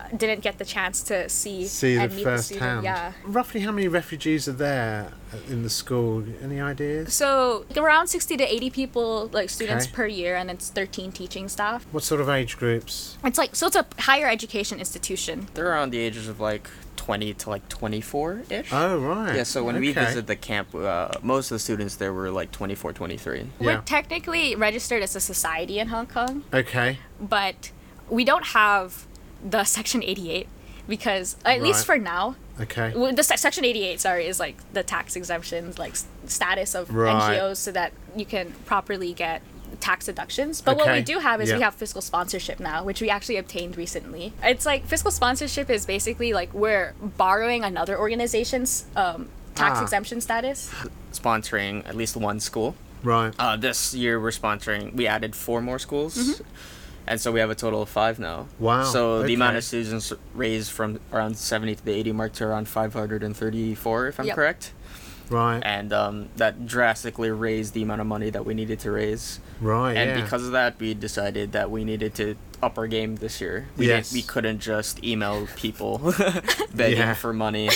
[0.00, 2.84] uh, didn't get the chance to see See the meet first the student hand.
[2.84, 5.12] yeah Roughly how many refugees are there
[5.52, 6.24] in the school?
[6.42, 7.12] Any ideas?
[7.12, 7.28] so
[7.76, 9.94] around 60 to 80 people like students Okay.
[9.98, 13.18] per year and it's 13 teaching staff What sort of age groups?
[13.24, 16.66] it's like so it's a higher education institution They're around the ages of like
[17.08, 18.68] 20 to like 24 ish.
[18.70, 19.34] Oh, right.
[19.34, 20.04] yeah, so when we Okay.
[20.04, 23.38] visit the camp, uh, most of the students there were like 24, 23.
[23.38, 23.44] Yeah.
[23.66, 26.98] we're technically registered as a society in hong kong Okay.
[27.18, 27.70] but
[28.10, 29.06] we don't have
[29.42, 30.48] the section 88
[30.86, 31.96] because at least Right.
[31.96, 32.92] for now Okay.
[32.94, 36.94] well, the se- section 88 sorry is like the tax exemptions like s- status of
[36.94, 37.38] Right.
[37.40, 39.40] ngos so that you can properly get
[39.80, 43.08] tax deductions but what we do have is we have fiscal sponsorship now which we
[43.10, 49.28] actually obtained recently it's like fiscal sponsorship is basically like we're borrowing another organization's um,
[49.54, 49.82] tax Ah.
[49.82, 50.70] exemption status
[51.12, 52.74] Sponsoring at least one school.
[53.02, 53.32] Right.
[53.38, 54.94] Uh, this year we're sponsoring.
[54.94, 56.42] We added four more schools, Mm-hmm.
[57.06, 58.46] and so we have a total of five now.
[58.58, 62.44] Wow, So the amount of students raised from around seventy to the eighty mark to
[62.44, 64.34] around five hundred and thirty-four, if I'm Yep.
[64.36, 64.72] correct.
[65.30, 65.60] Right.
[65.64, 69.40] And um, that drastically raised the amount of money that we needed to raise.
[69.60, 69.94] right.
[69.96, 70.22] and yeah.
[70.24, 73.68] because of that, we decided that we needed to up our game this year.
[73.76, 74.12] We Yes.
[74.12, 75.98] we couldn't just email people
[76.74, 77.14] begging Yeah.
[77.14, 77.70] for money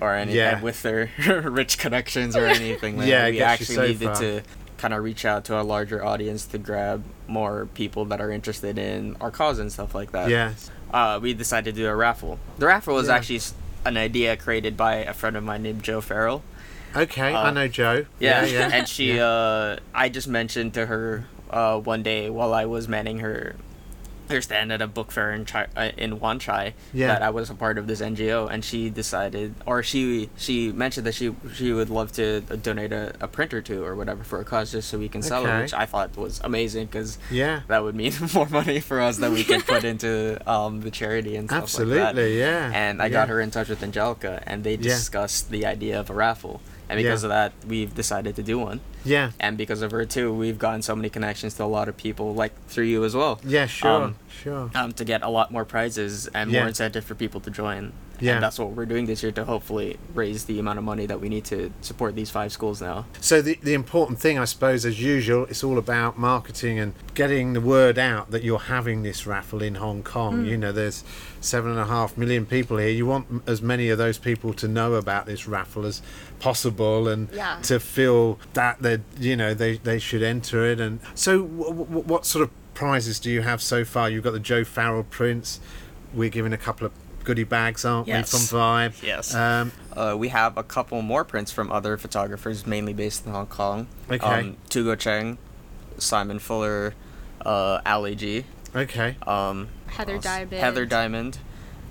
[0.00, 0.60] or anything Yeah.
[0.60, 1.10] with their
[1.44, 3.30] rich connections or anything like Yeah, that.
[3.32, 4.14] We actually so needed far.
[4.16, 4.42] to
[4.78, 8.78] kind of reach out to a larger audience to grab more people that are interested
[8.78, 10.28] in our cause and stuff like that.
[10.28, 10.70] Yes.
[10.92, 12.38] Uh, we decided to do a raffle.
[12.58, 13.40] The raffle was actually
[13.84, 16.42] an idea created by a friend of mine named Joe Farrell.
[16.96, 17.34] Okay.
[17.34, 18.06] I Uh, know Joe.
[18.18, 18.70] Yeah, Yeah.
[18.72, 19.26] and she, Yeah.
[19.26, 23.56] uh, I just mentioned to her uh, one day while I was manning her
[24.30, 27.08] her stand at a book fair in Chai, uh, in Wan Chai Yeah.
[27.08, 31.06] that I was a part of this NGO, and she decided, or she she mentioned
[31.06, 34.40] that she she would love to donate a, a print or two or whatever for
[34.40, 35.58] a cause just so we can sell Okay.
[35.58, 37.60] it, which I thought was amazing because Yeah.
[37.68, 41.36] that would mean more money for us that we could put into um, the charity
[41.36, 41.98] and stuff like that.
[42.16, 42.70] Absolutely, yeah.
[42.72, 44.94] And I got her in touch with Angelica, and they Yeah.
[44.96, 46.62] discussed the idea of a raffle.
[46.92, 47.26] And because Yeah.
[47.26, 48.80] of that, we've decided to do one.
[49.04, 49.30] Yeah.
[49.40, 52.34] And because of her too, we've gotten so many connections to a lot of people,
[52.34, 53.40] like through you as well.
[53.44, 53.90] Yeah, sure.
[54.04, 54.70] Um, sure.
[54.74, 56.60] Um, to get a lot more prizes and Yeah.
[56.60, 57.92] more incentive for people to join.
[58.20, 58.34] Yeah.
[58.34, 61.20] And that's what we're doing this year to hopefully raise the amount of money that
[61.20, 63.06] we need to support these five schools now.
[63.20, 67.52] So the the important thing, I suppose, as usual, it's all about marketing and getting
[67.54, 70.44] the word out that you're having this raffle in Hong Kong.
[70.46, 71.02] You know, there's
[71.40, 72.90] seven and a half million people here.
[72.90, 76.00] You want as many of those people to know about this raffle as
[76.38, 77.58] possible, and Yeah.
[77.62, 80.78] to feel that they, you know, they they should enter it.
[80.80, 84.08] And so, w- w- what sort of prizes do you have so far?
[84.10, 85.60] You've got the Joe Farrell prints.
[86.14, 86.92] We're giving a couple of
[87.24, 88.32] goodie bags, aren't Yes.
[88.32, 89.02] we, from Vibe?
[89.02, 89.34] Yes.
[89.34, 93.46] Um, Uh, we have a couple more prints from other photographers, mainly based in Hong
[93.46, 93.86] Kong.
[94.10, 94.24] Okay.
[94.24, 95.38] Um, Tugo Cheng,
[95.98, 96.94] Simon Fuller,
[97.44, 99.16] uh, Ali G, okay.
[99.26, 100.18] um, Heather?
[100.18, 100.52] Diamond.
[100.60, 101.38] Heather Diamond,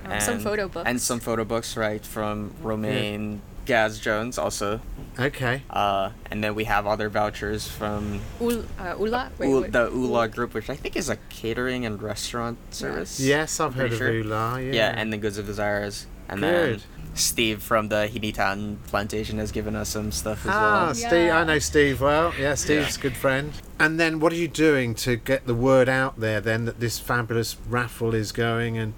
[0.05, 0.87] Um, some photo books.
[0.89, 3.41] and some photo books, right, from Romaine
[3.71, 4.81] Gaz Jones also.
[5.17, 5.63] Okay.
[5.69, 9.31] Uh, and then we have other vouchers from Ul- uh, Ula?
[9.37, 9.71] Wait, U- wait.
[9.71, 13.17] the Ula group, which I think is a catering and restaurant service.
[13.21, 14.11] Yes, I've heard pretty of sure.
[14.11, 14.61] Ula.
[14.61, 14.71] Yeah.
[14.73, 16.05] Yeah, and the Goods of Desires.
[16.27, 16.79] And Good.
[16.79, 16.81] then
[17.13, 20.95] Steve from the Hinitan plantation has given us some stuff as Ah, well.
[20.95, 21.31] Steve.
[21.31, 22.33] I know Steve well.
[22.37, 23.53] Yeah, Steve's a good friend.
[23.79, 26.41] And then, what are you doing to get the word out there?
[26.41, 28.93] Then that this fabulous raffle is going, and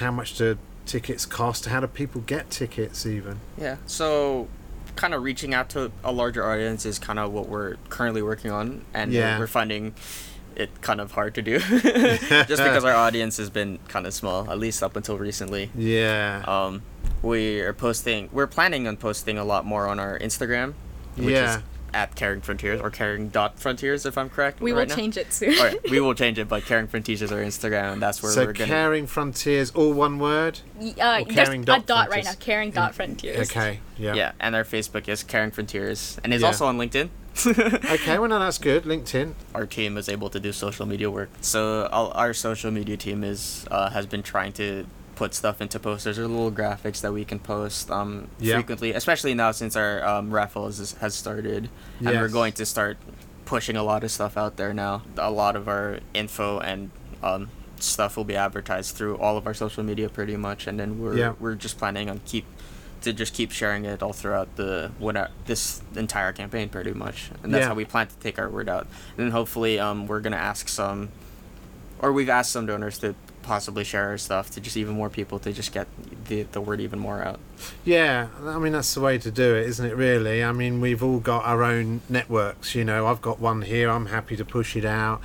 [0.00, 1.66] how much do tickets cost?
[1.66, 3.04] How do people get tickets?
[3.06, 3.40] Even.
[3.58, 3.76] Yeah.
[3.86, 4.48] So,
[4.94, 8.50] kind of reaching out to a larger audience is kind of what we're currently working
[8.50, 9.38] on, and we're- Yeah.
[9.38, 9.94] we're finding
[10.54, 14.50] it kind of hard to do, just because our audience has been kind of small,
[14.50, 15.70] at least up until recently.
[15.76, 16.42] Yeah.
[16.46, 16.80] Um,
[17.22, 18.30] we are posting.
[18.32, 20.72] We're planning on posting a lot more on our Instagram,
[21.16, 21.56] which Yeah.
[21.58, 21.62] is
[21.96, 24.60] at Karing Frontiers or Karing Dot Frontiers, if I'm correct.
[24.60, 24.94] we right will now.
[24.94, 25.56] change it soon.
[25.58, 28.30] All right, we will change it, but Karing Frontiers is our Instagram, and that's where
[28.30, 28.68] so we're gonna.
[28.68, 30.60] karing frontiers, all one word.
[30.78, 32.32] Y- uh, Or there's caring a dot dot right now.
[32.38, 33.50] Karing dot frontiers.
[33.50, 33.80] Okay.
[33.98, 34.14] Yeah.
[34.14, 36.48] yeah, and our Facebook is Karing Frontiers, and it's Yeah.
[36.48, 37.08] also on LinkedIn.
[37.96, 38.18] Okay.
[38.18, 38.84] Well, no, that's good.
[38.84, 39.34] LinkedIn.
[39.54, 41.28] our team is able to do social media work.
[41.40, 45.80] So our, our social media team is uh, has been trying to put stuff into
[45.80, 48.54] posters or little graphics that we can post um, Yeah.
[48.54, 52.98] frequently, especially now since our um, raffle has, has started, and we're going to start
[53.46, 55.02] pushing a lot of stuff out there now.
[55.16, 56.90] A lot of our info and
[57.22, 57.48] um,
[57.80, 61.16] stuff will be advertised through all of our social media pretty much, and then we're
[61.16, 61.32] Yeah.
[61.40, 62.44] we're just planning on keep
[63.02, 67.52] to just keep sharing it all throughout the what this entire campaign pretty much, and
[67.54, 67.68] that's Yeah.
[67.68, 68.86] how we plan to take our word out.
[69.16, 71.08] And then hopefully, um, we're gonna ask some,
[72.00, 73.14] or we've asked some donors to
[73.46, 75.86] possibly share our stuff to just even more people to just get
[76.26, 77.38] the the word even more out.
[77.84, 79.96] Yeah, I mean that's the way to do it, isn't it?
[79.96, 80.42] Really.
[80.42, 82.74] I mean we've all got our own networks.
[82.74, 83.88] You know, I've got one here.
[83.88, 85.20] I'm happy to push it out.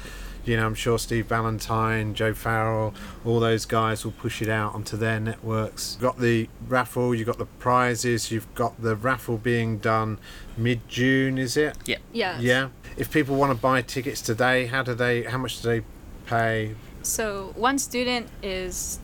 [0.46, 4.74] You know, I'm sure Steve Valentine, Joe Farrell, all those guys will push it out
[4.74, 5.94] onto their networks.
[5.94, 10.18] You've got the raffle, you've got the prizes, you've got the raffle being done
[10.58, 11.78] mid June, is it?
[11.86, 11.98] Yeah.
[12.12, 12.40] Yeah.
[12.40, 12.70] Yeah.
[12.98, 15.24] If people want to buy tickets today, how do they?
[15.24, 15.86] How much do they
[16.26, 16.76] pay?
[17.04, 19.00] So one student is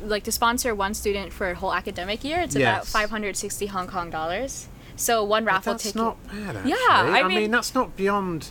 [0.00, 2.40] like to sponsor one student for a whole academic year.
[2.40, 4.68] It's about 560 Hong Kong dollars.
[4.96, 5.96] So one raffle that's ticket.
[5.96, 6.56] not bad.
[6.56, 6.70] Actually.
[6.70, 8.50] Yeah, I I mean, mean- that's not beyond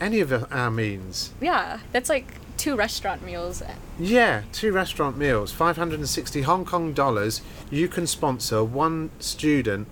[0.00, 1.32] any of our means.
[1.40, 3.62] Yeah, that's like two restaurant meals.
[3.98, 7.40] Yeah, two restaurant meals, 560 Hong Kong dollars.
[7.70, 9.88] You can sponsor one student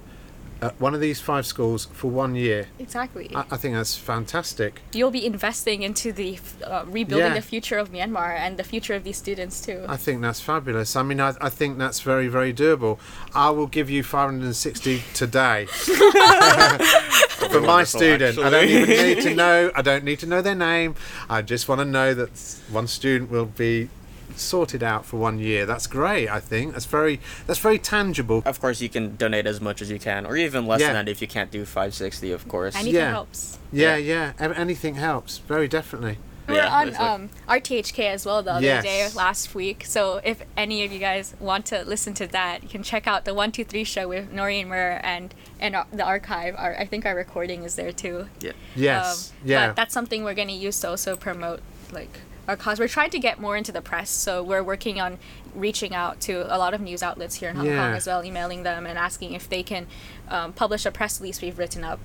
[0.63, 2.69] at one of these five schools for one year.
[2.79, 3.31] Exactly.
[3.35, 4.81] I, I think that's fantastic.
[4.93, 7.35] You'll be investing into the uh, rebuilding Yeah.
[7.35, 9.85] the future of Myanmar and the future of these students too.
[9.89, 10.97] I think that's fabulous.
[10.97, 12.99] I mean, I, I think that's very, very doable.
[13.35, 18.39] I will give you 560 today for my wonderful, student.
[18.39, 19.71] I don't even need to know.
[19.75, 20.95] I don't need to know their name.
[21.29, 22.31] I just want to know that
[22.71, 23.89] one student will be
[24.35, 25.67] sorted out for one year.
[25.67, 26.29] That's great.
[26.29, 28.43] I think that's very that's very tangible.
[28.45, 30.93] Of course, you can donate as much as you can, or even less Yeah.
[30.93, 32.75] than that if you can't do 560, of course.
[32.75, 33.11] Anything Yeah.
[33.11, 33.59] helps.
[33.73, 34.33] Yeah, Yeah.
[34.41, 34.53] yeah.
[34.57, 35.39] Anything helps.
[35.39, 36.19] Very definitely.
[36.49, 38.85] We were Yeah, on it's like- um, RTHK as well the other Yes.
[38.85, 39.83] day last week.
[39.85, 43.25] So if any of you guys want to listen to that, you can check out
[43.25, 46.55] the One Two Three show with Noreen Mir and and uh, the archive.
[46.57, 48.29] Our, I think our recording is there too.
[48.41, 48.53] Yeah.
[48.77, 49.33] Yes.
[49.43, 49.67] Um, yeah.
[49.69, 51.61] But that's something we're gonna use to also promote
[51.91, 52.79] like our cause.
[52.79, 55.19] We're trying to get more into the press, so we're working on
[55.55, 58.63] reaching out to a lot of news outlets here in Hong Kong as well, emailing
[58.63, 59.87] them and asking if they can
[60.29, 61.99] um, publish a press release we've written up.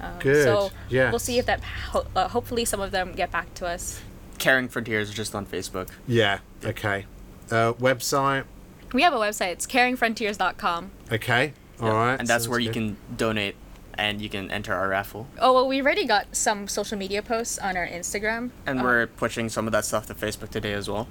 [0.00, 1.12] Um, Good, So yes.
[1.12, 1.62] we'll see if that.
[1.62, 4.00] Ho- uh, hopefully, some of them get back to us.
[4.38, 5.88] Karing Frontiers is just on Facebook.
[6.08, 6.40] Yeah.
[6.64, 7.06] Okay.
[7.50, 8.44] Uh, website.
[8.92, 9.52] We have a website.
[9.52, 10.90] It's karingfrontiers.com.
[11.12, 11.52] Okay.
[11.80, 12.18] All right.
[12.18, 13.56] And that's sounds where you can donate
[13.98, 15.26] and you can enter our raffle.
[15.38, 18.50] Oh well, we already got some social media posts on our Instagram.
[18.66, 21.08] And we're pushing some of that stuff to Facebook today as well.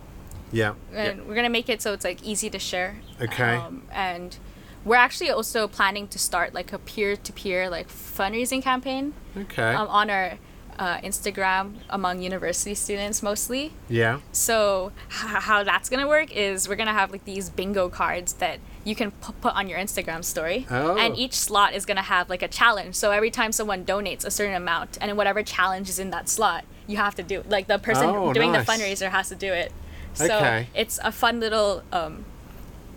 [0.51, 0.73] Yeah.
[0.93, 2.97] and we're gonna make it so it's like easy to share.
[3.21, 3.55] Okay.
[3.55, 4.37] Um, and
[4.85, 9.73] we're actually also planning to start like a peer-to-peer like fundraising campaign Okay.
[9.73, 10.37] um, on our
[10.77, 13.73] uh, Instagram among university students mostly.
[13.89, 14.19] yeah.
[14.31, 18.59] So h- how that's gonna work is we're gonna have like these bingo cards that
[18.83, 20.97] you can pu- put on your Instagram story, Oh.
[20.97, 22.95] and each slot is gonna have like a challenge.
[22.95, 26.65] So every time someone donates a certain amount, and whatever challenge is in that slot,
[26.87, 27.43] you have to do.
[27.47, 28.65] Like the person Oh, doing nice.
[28.65, 29.71] the fundraiser has to do it.
[30.13, 30.67] So Okay.
[30.75, 32.25] it's a fun little um,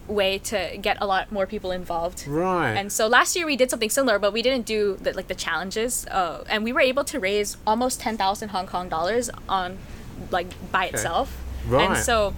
[0.09, 2.27] way to get a lot more people involved.
[2.29, 2.75] Right.
[2.75, 5.35] And so last year we did something similar, but we didn't do the, like the
[5.35, 9.79] challenges, uh, and we were able to raise almost ten thousand Hong Kong dollars on
[10.31, 11.37] like by itself.
[11.67, 11.89] Right.
[11.91, 12.35] And so,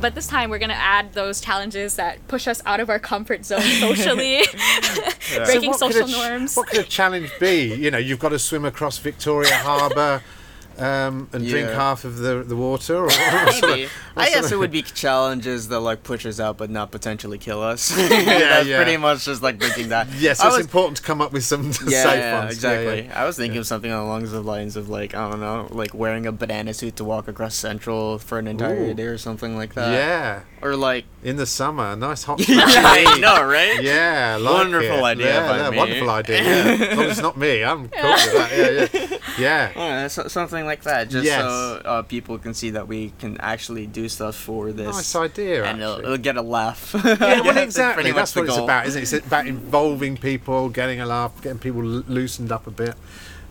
[0.00, 3.44] but this time we're gonna add those challenges that push us out of our comfort
[3.44, 4.42] zone socially,
[5.44, 6.56] breaking could social ch- norms.
[6.56, 7.74] What could a challenge be?
[7.74, 10.22] You know, you've got to swim across Victoria Harbour
[10.78, 12.96] um, and drink half of the, the water.
[12.96, 13.88] Or what sort of- Maybe.
[14.16, 17.38] I guess of- it would be challenges that like push us out but not potentially
[17.38, 17.88] kill us.
[17.96, 18.76] That's yeah.
[18.82, 20.08] pretty much just like thinking that.
[20.18, 22.54] Yes, I it's was- important to come up with some safe yeah, yeah, ones.
[22.54, 23.02] exactly.
[23.06, 25.94] Yeah, I was thinking of something along the lines of like I don't know, like
[25.94, 28.94] wearing a banana suit to walk across Central for an entire Ooh.
[28.94, 29.92] day or something like that.
[29.92, 30.40] yeah.
[30.60, 32.40] Or like In the summer, a nice hot.
[32.48, 33.80] yeah, I know, right?
[33.80, 35.02] Yeah, like Wonderful it.
[35.02, 35.76] idea Yeah, yeah, me.
[35.76, 36.42] wonderful idea.
[36.42, 36.86] Yeah.
[36.90, 38.50] As long it's not me, I'm cool with that.
[38.92, 39.07] Yeah, yeah,
[39.38, 39.70] yeah.
[39.76, 41.40] Yeah, so, something like that, just Yes.
[41.42, 44.94] so uh, people can see that we can actually do stuff for this.
[44.94, 45.64] Nice idea.
[45.64, 46.94] and it'll, it'll get a laugh.
[47.04, 48.02] Yeah, well, That's exactly.
[48.04, 49.12] pretty That's the what it's about, isn't it?
[49.12, 52.94] It's about involving people, getting a laugh, getting people loosened up a bit,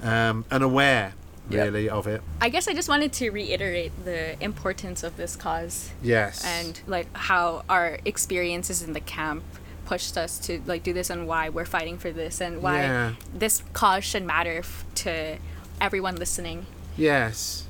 [0.03, 1.13] um, and aware,
[1.49, 1.63] Yep.
[1.65, 2.21] really, of it.
[2.41, 6.43] I guess I just wanted to reiterate the importance of this cause Yes.
[6.45, 9.43] and like how our experiences in the camp
[9.85, 13.13] pushed us to like do this and why we're fighting for this and why Yeah.
[13.33, 15.37] this cause should matter f- to
[15.79, 17.65] everyone listening yes.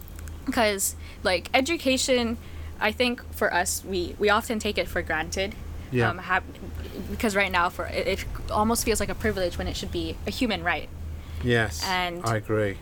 [0.45, 2.37] because like education
[2.79, 5.53] i think for us we we often take it for granted
[5.91, 6.09] Yeah.
[6.09, 6.43] um, hap-
[7.11, 10.15] because right now for it, it almost feels like a privilege when it should be
[10.25, 10.89] a human right
[11.43, 11.83] Yes.
[11.85, 12.77] And- I agree.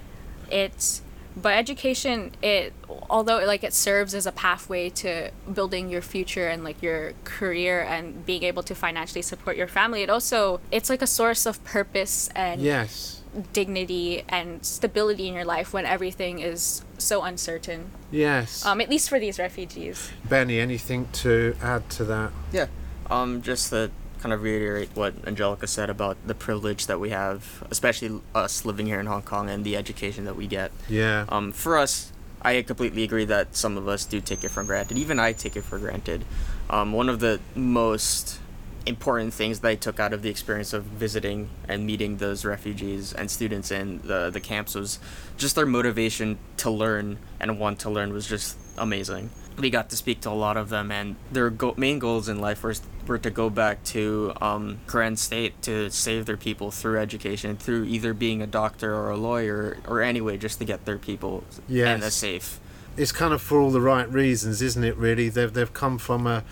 [0.50, 1.02] it's
[1.38, 2.72] but education it
[3.10, 7.82] although like it serves as a pathway to building your future and like your career
[7.82, 11.62] and being able to financially support your family it also it's like a source of
[11.66, 13.22] purpose and Yes.
[13.54, 18.65] Dignity and stability in your life when everything is so uncertain Yes.
[18.65, 22.32] um, at least for these refugees Benny, anything to add to that?
[22.52, 22.67] Yeah.
[23.10, 27.63] Um, just to kind of reiterate what Angelica said about the privilege that we have,
[27.69, 30.71] especially us living here in Hong Kong and the education that we get.
[30.89, 31.26] Yeah.
[31.30, 34.98] Um, for us, I completely agree that some of us do take it for granted.
[34.98, 36.26] Even I take it for granted.
[36.71, 38.39] Um, one of the most
[38.86, 43.13] important things that I took out of the experience of visiting and meeting those refugees
[43.13, 45.00] and students in the, the camps was
[45.38, 49.30] just their motivation to learn and want to learn was just amazing.
[49.58, 52.41] We got to speak to a lot of them, and their go- main goals in
[52.41, 52.76] life were,
[53.08, 57.86] were to go back to um, Karen State to save their people through education, through
[57.86, 61.88] either being a doctor or a lawyer, or anyway, just to get their people Yes.
[61.88, 62.60] and a safe.
[62.98, 64.98] it's kind of for all the right reasons, isn't it?
[64.98, 66.43] Really, they've they've come from a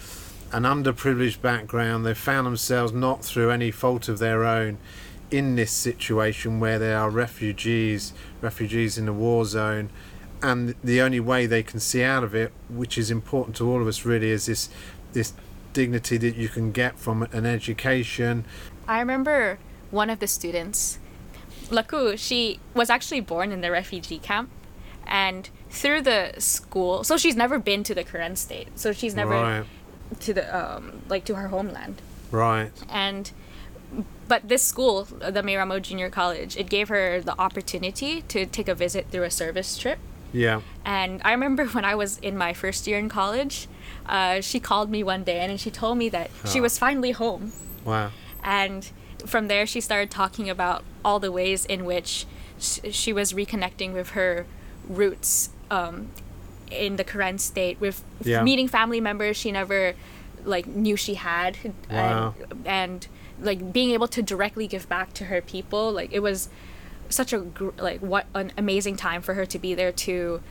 [0.54, 2.06] an underprivileged background.
[2.06, 4.78] They've found themselves not through any fault of their own
[5.32, 9.90] in this situation where they are refugees, refugees in a war zone,
[10.44, 13.82] and the only way they can see out of it, which is important to all
[13.82, 14.70] of us, really, is this
[15.14, 15.34] this
[15.74, 18.46] dignity that you can get from an education.
[18.88, 19.58] I remember
[19.90, 21.00] one of the students,
[21.70, 24.50] Laku, she was actually born in the refugee camp.
[25.06, 28.70] And through the school, so she's never been to the Karen state.
[28.76, 29.66] So she's never Right,
[30.22, 32.02] to the, um, like to her homeland.
[32.32, 33.32] right, And,
[34.28, 38.76] but this school, the Miramo Junior College, it gave her the opportunity to take a
[38.76, 40.00] visit through a service trip.
[40.32, 43.68] yeah, And I remember when I was in my first year in college,
[44.08, 46.64] uh, she called me one day and she told me that she Oh.
[46.64, 47.52] was finally home.
[47.86, 48.10] wow,
[48.44, 48.90] And
[49.26, 52.26] from there, she started talking about all the ways in which
[52.60, 54.46] sh- she was reconnecting with her
[54.90, 56.10] roots um,
[56.74, 58.42] in the Karen state, with Yeah.
[58.44, 59.94] meeting family members she never
[60.46, 61.58] like knew she had,
[61.90, 62.36] Wow.
[62.40, 63.08] and and
[63.42, 65.92] like being able to directly give back to her people.
[65.92, 66.50] Like it was
[67.10, 70.42] such a gr- like what an amazing time for her to be there to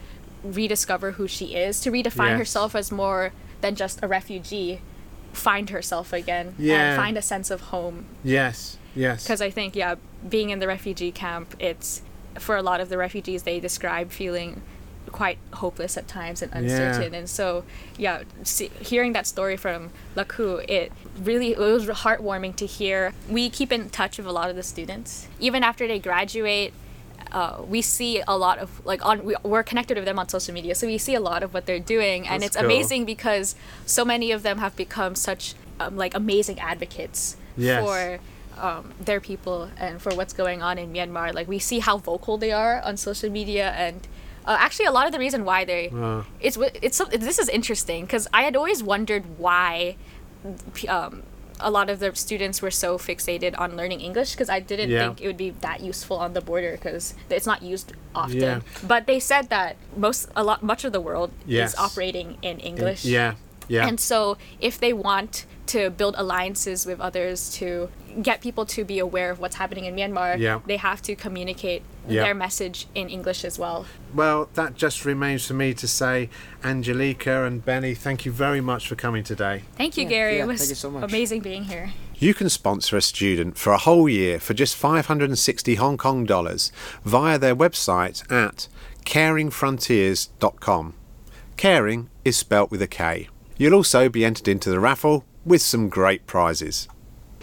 [0.44, 2.38] rediscover who she is, to redefine Yes.
[2.38, 4.80] herself as more than just a refugee
[5.32, 6.92] find herself again Yeah.
[6.92, 8.76] and find a sense of home Yes.
[8.94, 9.24] Yes.
[9.24, 9.94] because I think yeah,
[10.28, 12.02] being in the refugee camp, it's
[12.38, 14.60] for a lot of the refugees they describe feeling
[15.12, 17.64] quite hopeless at times and uncertain, and so
[17.96, 20.90] yeah, see, hearing that story from Laku, it
[21.22, 23.12] really it was heartwarming to hear.
[23.28, 26.72] We keep in touch with a lot of the students, even after they graduate.
[27.30, 30.52] Uh, we see a lot of like on we, we're connected with them on social
[30.52, 32.66] media so we see a lot of what they're doing and That's it's cool.
[32.66, 33.54] amazing because
[33.86, 37.82] so many of them have become such um, like amazing advocates Yes.
[37.82, 38.18] for
[38.62, 41.32] um, their people and for what's going on in Myanmar.
[41.32, 44.06] Like we see how vocal they are on social media, and
[44.46, 46.24] uh, actually a lot of the reason why they Wow.
[46.40, 49.96] it's it's this is interesting because I had always wondered why.
[50.88, 51.22] Um,
[51.64, 55.00] a lot of the students were so fixated on learning English because I didn't Yeah.
[55.06, 58.40] think it would be that useful on the border because it's not used often.
[58.40, 58.60] Yeah.
[58.82, 61.74] But they said that most a lot much of the world Yes.
[61.74, 63.04] is operating in English.
[63.04, 63.34] Yeah.
[63.68, 63.86] Yeah.
[63.86, 67.88] And so, if they want to build alliances with others to
[68.20, 70.60] get people to be aware of what's happening in Myanmar, Yeah.
[70.66, 72.24] they have to communicate Yeah.
[72.24, 73.86] their message in English as well.
[74.14, 76.28] Well, that just remains for me to say,
[76.64, 79.62] Angelica and Benny, thank you very much for coming today.
[79.76, 80.36] Thank you, Yeah, Gary.
[80.36, 81.04] yeah, it was thank you so much.
[81.04, 81.92] amazing being here.
[82.18, 86.70] You can sponsor a student for a whole year for just 560 Hong Kong dollars
[87.04, 88.68] via their website at
[89.04, 90.94] karingfrontiers.com.
[91.56, 93.28] Caring is spelt with a K.
[93.56, 96.88] You'll also be entered into the raffle with some great prizes.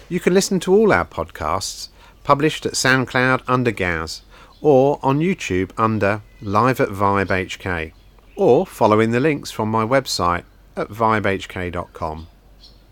[0.08, 1.88] You can listen to all our podcasts
[2.24, 4.22] published at SoundCloud under Gaz
[4.60, 7.92] or on YouTube under Live at Vibe HK
[8.36, 10.44] or following the links from my website
[10.76, 12.26] at vibehk.com.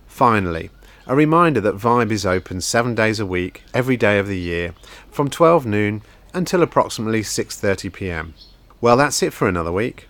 [0.07, 0.71] Finally,
[1.07, 4.75] a reminder that Vibe is open 7 days a week every day of the year
[5.11, 6.03] from 12 noon
[6.35, 8.35] until approximately 6:30 p.m.
[8.81, 10.08] Well, that's it for another week.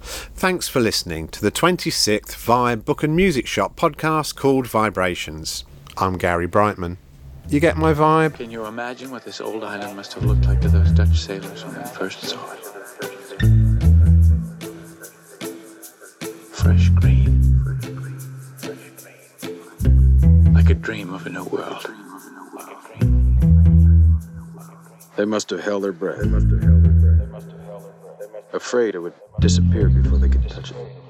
[0.00, 5.64] Thanks for listening to the 26th Vibe Book and Music Shop podcast called VIBErations.
[5.96, 6.98] I'm Gary Brightman.
[7.48, 8.34] You get my vibe?
[8.34, 11.64] Can you imagine what this old island must have looked like to those Dutch sailors
[11.64, 12.58] when they first saw it?
[16.52, 17.64] Fresh green.
[20.54, 21.90] Like a dream of a new world.
[25.16, 26.20] They must have held their breath.
[28.52, 31.07] Afraid it would disappear before they could touch it.